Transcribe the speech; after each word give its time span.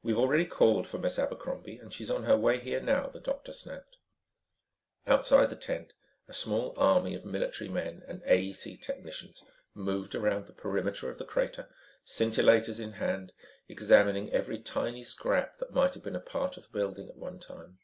"We've 0.00 0.16
already 0.16 0.46
called 0.46 0.86
for 0.86 0.96
Miss 0.96 1.18
Abercrombie 1.18 1.78
and 1.78 1.92
she's 1.92 2.08
on 2.08 2.22
her 2.22 2.36
way 2.36 2.60
here 2.60 2.80
now," 2.80 3.08
the 3.08 3.18
doctor 3.18 3.52
snapped. 3.52 3.96
Outside 5.08 5.50
the 5.50 5.56
tent, 5.56 5.92
a 6.28 6.32
small 6.32 6.72
army 6.78 7.16
of 7.16 7.24
military 7.24 7.68
men 7.68 8.04
and 8.06 8.22
AEC 8.22 8.80
technicians 8.80 9.42
moved 9.74 10.14
around 10.14 10.46
the 10.46 10.52
perimeter 10.52 11.10
of 11.10 11.18
the 11.18 11.24
crater, 11.24 11.68
scintillators 12.04 12.78
in 12.78 12.92
hand, 12.92 13.32
examining 13.66 14.30
every 14.30 14.60
tiny 14.60 15.02
scrap 15.02 15.58
that 15.58 15.74
might 15.74 15.94
have 15.94 16.04
been 16.04 16.14
a 16.14 16.20
part 16.20 16.56
of 16.56 16.62
the 16.66 16.78
building 16.78 17.08
at 17.08 17.16
one 17.16 17.40
time. 17.40 17.80